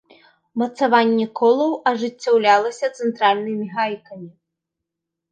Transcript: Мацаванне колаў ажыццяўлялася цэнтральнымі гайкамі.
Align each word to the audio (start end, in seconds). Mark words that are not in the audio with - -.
Мацаванне 0.59 1.25
колаў 1.39 1.73
ажыццяўлялася 1.91 2.89
цэнтральнымі 3.01 3.67
гайкамі. 3.75 4.29